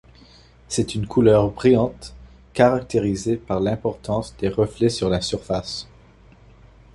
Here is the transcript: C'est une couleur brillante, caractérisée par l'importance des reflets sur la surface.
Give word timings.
C'est 0.67 0.95
une 0.95 1.05
couleur 1.05 1.51
brillante, 1.51 2.15
caractérisée 2.53 3.37
par 3.37 3.59
l'importance 3.59 4.35
des 4.37 4.49
reflets 4.49 4.89
sur 4.89 5.09
la 5.11 5.21
surface. 5.21 5.87